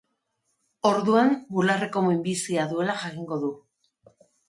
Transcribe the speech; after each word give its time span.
Orduan 0.91 1.29
bularreko 1.59 2.05
minbizia 2.09 2.67
duela 2.75 2.99
jakingo 3.07 3.43
du. 3.47 3.57